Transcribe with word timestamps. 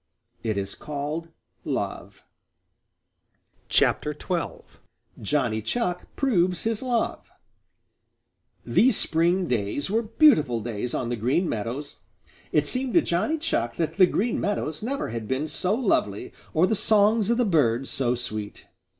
It 0.41 0.57
is 0.57 0.73
called 0.73 1.27
love. 1.63 2.23
XII. 3.71 3.91
JOHNNY 5.21 5.61
CHUCK 5.61 6.15
PROVES 6.15 6.63
HIS 6.63 6.81
LOVE 6.81 7.29
These 8.65 8.97
spring 8.97 9.47
days 9.47 9.91
were 9.91 10.01
beautiful 10.01 10.59
days 10.59 10.95
on 10.95 11.09
the 11.09 11.15
Green 11.15 11.47
Meadows. 11.47 11.99
It 12.51 12.65
seemed 12.65 12.95
to 12.95 13.01
Johnny 13.03 13.37
Chuck 13.37 13.75
that 13.75 13.97
the 13.97 14.07
Green 14.07 14.41
Meadows 14.41 14.81
never 14.81 15.09
had 15.09 15.27
been 15.27 15.47
so 15.47 15.75
lovely 15.75 16.33
or 16.51 16.65
the 16.65 16.73
songs 16.73 17.29
of 17.29 17.37
the 17.37 17.45
birds 17.45 17.91
so 17.91 18.15
sweet. 18.15 18.69